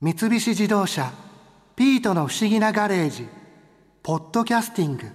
[0.00, 1.10] 三菱自動車
[1.74, 3.26] 「ピートの不思議なガレージ」
[4.04, 5.10] 「ポッドキャスティング」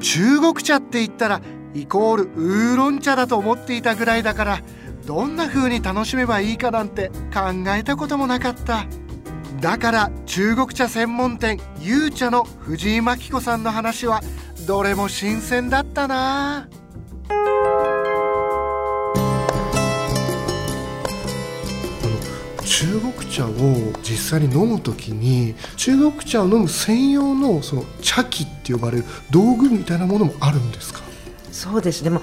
[0.00, 1.40] 中国茶って言ったら
[1.72, 4.60] イコールウーロン茶だと思っていたぐらいだから
[5.06, 8.84] どんな風に楽しめばいいかなんて考えたこともなかった。
[9.62, 14.20] だから中国茶専門店ゆう茶の藤井真紀子さんの話は
[14.66, 16.68] どれも新鮮だったな。
[16.70, 16.73] あ
[22.66, 23.50] 中国茶を
[24.02, 31.00] 実際に飲む時に中国茶を飲む専用のその茶器って呼ばれる道具みたいなものもあるんですか？
[31.52, 32.02] そうです。
[32.04, 32.20] でも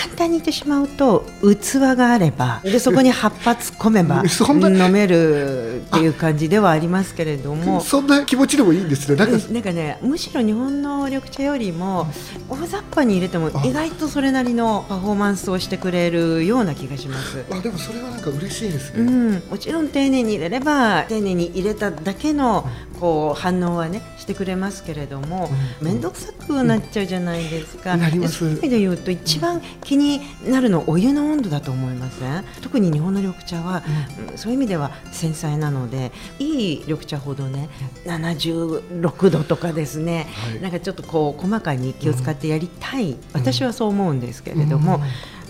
[0.00, 4.22] 簡単に言ってしまうと器があればでそこに葉っぱ突っ込めば
[4.86, 7.80] 飲めるっていう感じではありますけれども。
[7.80, 9.16] そんな気持ちでもいいんですね。
[9.16, 12.06] なんかなんかねむしろ日本の緑茶よりも
[12.48, 17.44] 大雑把に入れても意外とそれなりのパフォーマンスをしてくれるような気がします。
[17.50, 22.66] あでもそれはなんか嬉しいですね、うん、もちろん丁寧に入れれば丁寧に入れただけの
[23.00, 25.48] こう反応はねしてくれますけれども
[25.80, 29.60] 面倒、くさくなっちゃうじゃないですか、うん、そういう意味で言うと一番
[29.90, 32.44] 気になるのお湯の温度だと思いません？
[32.62, 33.82] 特に日本の緑茶は、
[34.30, 37.68] うん、そういう意味では繊細なのでいい緑茶ほどね
[38.04, 45.00] 76度とかですね、はい、なんかちょっとこう細かに気を使ってやりたい、私はそう思うんですけれども、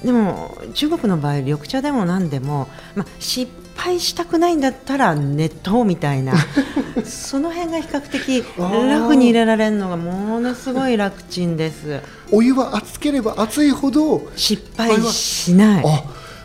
[0.03, 6.35] でも中国の場合緑茶でも何でも、まあ、失敗したくないんだったら熱湯みたいな。
[7.05, 12.01] その辺が比較的ラフに入れられるのがものすごい楽ちんです。
[12.31, 15.85] お湯は熱ければ熱いほど失敗しない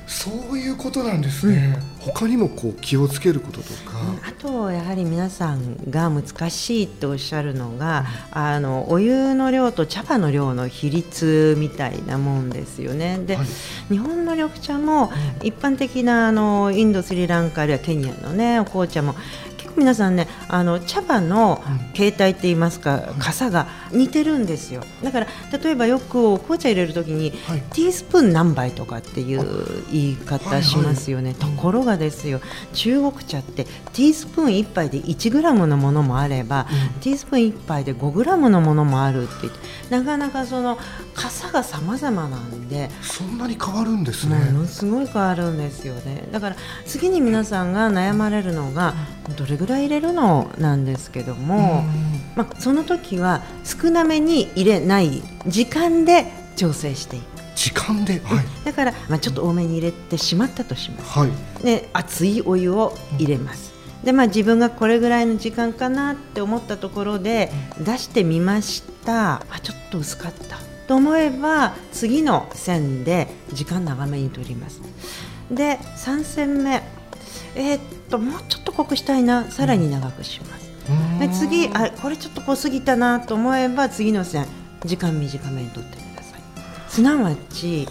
[0.07, 13.19] そういうことなんですね、うん、他にもこう気をつけることとか、あとやはり皆さんが難しいとおっしゃるのが、うん、あのお湯の量と茶葉の量の比率みたいなもんですよね。
[13.25, 13.45] で、はい、
[13.89, 15.11] 日本の緑茶も
[15.41, 19.15] 一般的なあのインドスリランカあるいはケニアのねお紅茶も
[19.77, 21.61] 皆さんねあの茶葉の
[21.93, 24.83] 形態って言いますか、傘が似てるんですよ。
[25.03, 32.41] だから例えばよく紅茶入れる時に、はい、ティースプーン何杯とかっていう言い方しますよね、ところがですよ
[32.73, 39.59] 中国茶ってティースプーン1杯で1グラムのものもあれば、うん、ティースプーン1杯で5グラムのものもあるって言って
[39.89, 40.77] なかなかその
[41.13, 44.37] 傘が様々なんでそんなに変わるんですね。
[44.51, 46.27] ものすごい変わるんですよね。
[46.31, 48.93] だから次に皆さんが悩まれるのが
[49.37, 51.83] どれぐらい入れるのなんですけども、
[52.35, 57.35] まあ、その時は少なめに入れない時間で調整していく。
[57.55, 69.35] 時間で、はい、だから、まあ、ちょっと多めに入れてしまったとします、はい、で熱いお湯を入れます、でまあ、自分がこれぐらいの時間かなって思ったところで出してみました。
[69.49, 70.57] あちょっと薄かった。
[70.87, 74.81] と思えば次の線で時間長めに取ります。
[75.49, 76.83] で3線目
[77.55, 77.79] えー、っ
[78.09, 79.49] ともうちょっと濃くしたいな。
[79.49, 80.69] さらに長くします、
[81.19, 84.45] で次あこれちょっと濃すぎたなと思えば次の線
[84.83, 86.41] 時間短めにとってください。
[86.89, 87.87] すなわち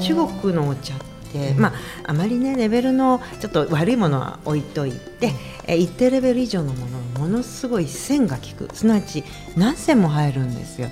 [0.00, 1.72] 中国のお茶ってまあ、
[2.08, 5.32] あまりねレベルのちょっと悪いものは置いといて、
[5.66, 8.74] え一定レベル以上のものものすごい線が効く。
[8.74, 9.24] すなわち
[9.56, 10.90] 何線も入るんですよ。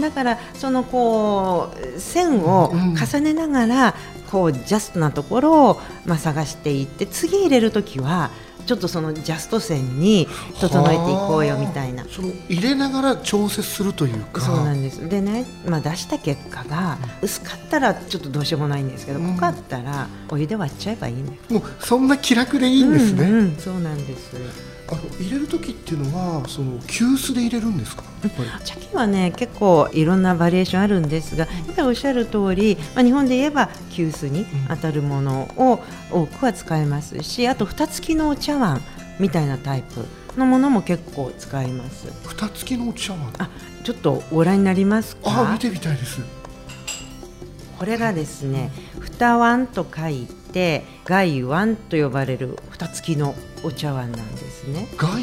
[0.00, 3.94] だからそのこう線を重ねながら
[4.34, 8.32] こうジャストなところをまあ探していって次入れる時は
[8.66, 10.26] ちょっとそのジャスト線に
[10.60, 12.04] 整えていこうよみたいな。
[12.04, 14.40] その入れながら調節するというか。
[14.40, 15.08] そうなんです。
[15.08, 28.04] でね、まあ、出した結果が薄かったらちょっとどうしようもないんですけど、濃かったらお湯で割っちゃえばいいんですもうそんな気楽でいいんですね、うんうん、そうなんですあの入れる時っていうのはその急須で入れるんですか？
[28.64, 38.82] 茶器はね結構いろんなバリエーションあるんですが今おっしゃる通り、まあ、日本で言えば急須に当たるものを多くは使えますしあと蓋付きのお茶碗
[39.18, 40.04] みたいなタイプ
[40.38, 42.12] のものも結構使います。
[42.26, 43.32] 蓋付きのお茶碗？
[43.38, 43.48] あ
[43.84, 45.50] ちょっとご覧になりますか？
[45.50, 46.20] あ見てみたいです。
[47.78, 48.70] これがですね
[49.18, 54.88] 蓋碗と書いて外碗と呼ばれる蓋付きのお茶碗なんですね。
[54.96, 55.20] 外碗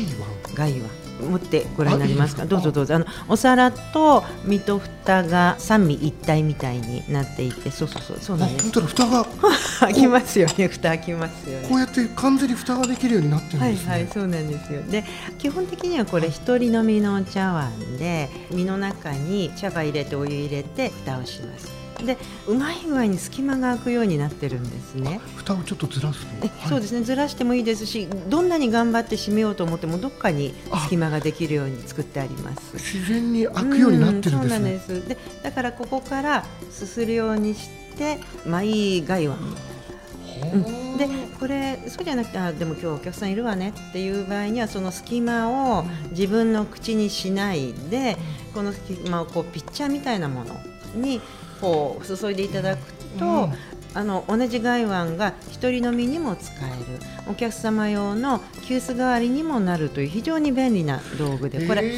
[0.55, 0.89] 外碗
[1.21, 2.45] 持ってご覧になりますか？
[2.47, 2.95] どうぞどうぞ。
[2.95, 7.69] あのお皿と身と蓋が三味一体みたいになっていて。
[7.69, 8.17] そうそうそう。
[8.19, 8.63] そうなんです。
[8.63, 8.87] 本当だ。
[8.87, 9.25] 蓋が
[9.81, 10.67] 開きますよね。
[10.67, 11.67] 蓋開きますよね。
[11.69, 13.91] こうやって完全に蓋ができるようになってるんですね。
[13.91, 14.11] はいはい。
[14.11, 14.81] そうなんですよ。
[14.83, 15.03] で
[15.37, 21.67] 基本的にはこれ一人飲みのお茶碗で身の中に茶葉入れてお湯入れて蓋をします
[22.05, 22.17] で
[22.47, 25.19] うまい具合に隙間が空くようになってるんですね。
[25.35, 27.01] 蓋をちょっとずらすと、はい、そうですね。
[27.01, 30.53] ずらしてもいいですしどんなに頑張って閉めようと思ってもどっかに
[30.83, 32.73] 隙間ができるように作ってあります。
[32.75, 35.07] 自然に開くようになってるんですね、そうなんです。
[35.07, 40.57] でだからここからすするようにしてマイガイワンう。
[40.57, 41.07] ん、で
[41.39, 48.17] これそうじゃなくてあでも今日お客さんいるわねっていう場合にはその隙間を自分の口にしないで
[48.53, 50.59] この隙間をこうピッチャーみたいなもの
[50.95, 51.21] に
[51.61, 53.53] こう注いでいただくと、うん、
[53.93, 56.99] あの同じ外腕が一人飲みにも使える。
[57.27, 61.93] お客様用の急須代わりにもなるという非常に便利な道具でこれ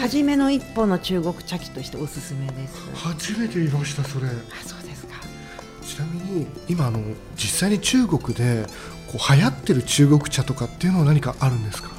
[0.00, 2.74] 初めの一歩の中国茶器としておすすめです。
[2.94, 4.26] 初めて見ましたそれ。
[4.26, 4.30] あ
[4.64, 5.14] そうですか。
[5.82, 7.00] ちなみに今あの
[7.36, 8.66] 実際に中国で
[9.10, 11.90] こう流行ってる中国茶とかっていうのは何かあるんですか？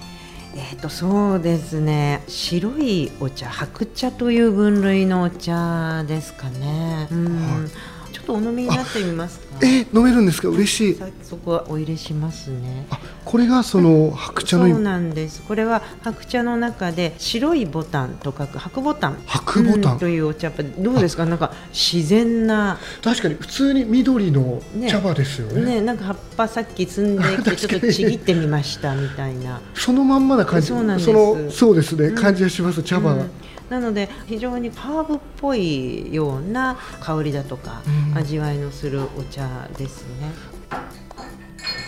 [0.59, 7.07] えーと、そうですね白いお茶白茶という分類のお茶ですかね。
[7.11, 7.25] うん、
[7.61, 7.69] はい
[8.11, 9.46] ちょっとお飲みになってみますか？
[9.61, 10.49] え飲めるんですか？
[10.49, 10.97] 嬉しい。
[11.23, 12.85] そこはお入れしますね。
[12.89, 14.67] あ、これがその白茶の。
[14.67, 15.41] そうなんです。
[15.41, 19.17] これは白茶の中で白いボタンと書く白ボタン。
[19.25, 21.25] 白ボタン、うん、というお茶葉どうですか？
[21.25, 22.77] なんか自然な。
[23.03, 25.61] 確かに普通に緑の茶葉ですよね。
[25.61, 29.61] ね、ねなんか葉っぱさっき摘んでちょっとちぎってみましたみたいな。
[29.73, 30.67] そのまんまな感じ。
[30.67, 31.11] そうなんです。
[31.11, 33.15] そのそうですね、感じがします茶葉が。
[33.15, 33.31] うん
[33.67, 37.81] なので非常にハーブっぽいような香りだとか、
[38.15, 39.46] 味わいのするお茶
[39.77, 40.31] ですね。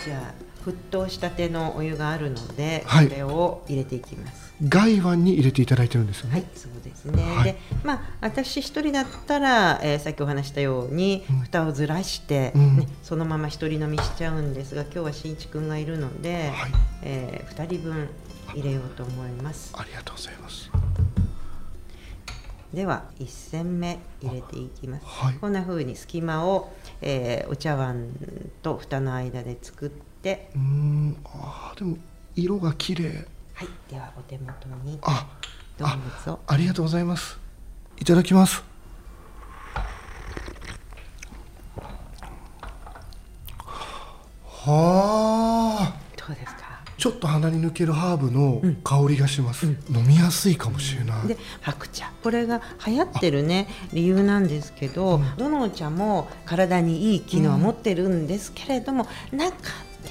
[0.04, 4.52] じゃあ沸騰したてのお湯があるので、はい、これを入れていきます。
[4.62, 6.32] 外碗に入れていただいてるんですよね。
[6.34, 7.22] はい、そうですね。
[7.22, 16.72] はい、で、まあ私一人だったら、えー、さっきお話したように、うん、蓋をずらして、うん、ね、そのまま一人飲みしちゃうんですが、今日はしんいちくんがいるので、はい、
[17.02, 18.08] えー、二人分
[18.54, 19.72] 入れようと思います。
[19.74, 20.70] ありがとうございます。
[22.72, 26.72] では1煎目入れていきます、はい、こんな風に隙間を、
[27.02, 28.08] えー、お茶碗
[28.62, 30.50] と蓋の間で作って。
[30.54, 31.16] うん。
[31.24, 31.96] あでも
[32.36, 33.26] 色が綺麗。
[33.54, 33.68] はい。
[33.90, 35.26] ではお手元にあ
[35.76, 35.88] どう
[36.24, 37.38] ぞありがとうございます。
[38.00, 38.64] いただきます
[44.46, 52.12] はあどうですかちょっと鼻に抜けるハーブの香りがします、うん、飲みやすいかもしれない、で白茶。
[52.22, 59.54] これが流行ってるね理由なんですけど、うん、どのお茶も体にいい機能を持ってるんですけれども、うん、中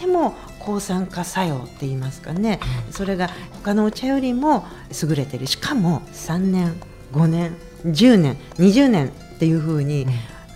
[0.02, 2.60] でも抗酸化作用って言いますかね、
[2.90, 4.66] それが他のお茶よりも
[5.04, 5.46] 優れてる。
[5.46, 6.74] しかも3年
[7.14, 7.56] 5年
[7.86, 10.08] 10年20年っていうふうに、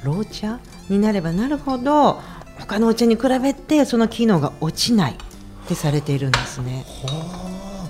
[0.03, 0.59] 老茶
[0.89, 2.19] になればなるほど
[2.57, 5.17] 他のお茶に比べてその機能が落ちない
[5.63, 6.85] ってされているんですね。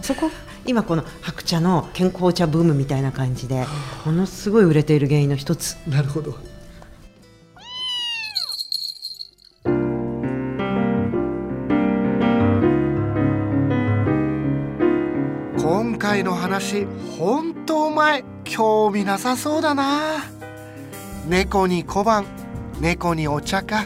[0.02, 0.30] そこ
[0.66, 3.66] 今この白茶の健康茶ブームみたいな感じで
[4.06, 5.76] ものすごい売れている原因の一つ。
[5.88, 6.36] なるほど。
[15.58, 16.86] 今回の話
[17.18, 20.26] 本当前興味なさそうだな
[21.28, 22.26] 猫に小判
[22.80, 23.86] 猫にお茶か